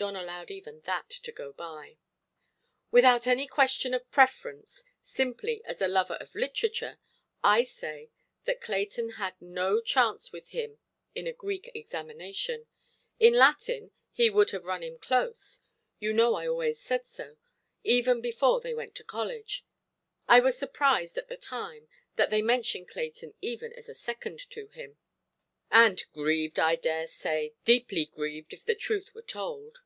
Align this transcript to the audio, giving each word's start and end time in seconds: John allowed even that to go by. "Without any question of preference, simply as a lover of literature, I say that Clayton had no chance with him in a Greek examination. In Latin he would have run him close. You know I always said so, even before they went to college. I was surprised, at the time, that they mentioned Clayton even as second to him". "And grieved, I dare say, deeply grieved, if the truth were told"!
John 0.00 0.16
allowed 0.16 0.50
even 0.50 0.80
that 0.86 1.10
to 1.10 1.30
go 1.30 1.52
by. 1.52 1.98
"Without 2.90 3.26
any 3.26 3.46
question 3.46 3.92
of 3.92 4.10
preference, 4.10 4.82
simply 5.02 5.62
as 5.66 5.82
a 5.82 5.88
lover 5.88 6.14
of 6.14 6.34
literature, 6.34 6.98
I 7.44 7.64
say 7.64 8.08
that 8.46 8.62
Clayton 8.62 9.10
had 9.18 9.34
no 9.42 9.82
chance 9.82 10.32
with 10.32 10.48
him 10.52 10.78
in 11.14 11.26
a 11.26 11.34
Greek 11.34 11.70
examination. 11.74 12.66
In 13.18 13.34
Latin 13.34 13.90
he 14.10 14.30
would 14.30 14.52
have 14.52 14.64
run 14.64 14.82
him 14.82 14.96
close. 14.98 15.60
You 15.98 16.14
know 16.14 16.32
I 16.34 16.48
always 16.48 16.80
said 16.80 17.06
so, 17.06 17.36
even 17.84 18.22
before 18.22 18.62
they 18.62 18.72
went 18.72 18.94
to 18.94 19.04
college. 19.04 19.66
I 20.26 20.40
was 20.40 20.56
surprised, 20.58 21.18
at 21.18 21.28
the 21.28 21.36
time, 21.36 21.88
that 22.16 22.30
they 22.30 22.40
mentioned 22.40 22.88
Clayton 22.88 23.34
even 23.42 23.74
as 23.74 23.94
second 24.00 24.38
to 24.48 24.68
him". 24.68 24.96
"And 25.70 26.02
grieved, 26.14 26.58
I 26.58 26.76
dare 26.76 27.06
say, 27.06 27.52
deeply 27.66 28.06
grieved, 28.06 28.54
if 28.54 28.64
the 28.64 28.74
truth 28.74 29.14
were 29.14 29.20
told"! 29.20 29.80